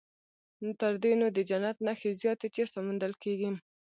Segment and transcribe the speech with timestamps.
[0.79, 3.49] تر دې نو د جنت نښې زیاتې چیرته موندل کېږي.